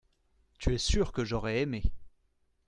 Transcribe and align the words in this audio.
Tu 0.57 0.73
es 0.73 0.79
sûr 0.79 1.11
que 1.13 1.23
j’aurais 1.23 1.61
aimé. 1.61 1.83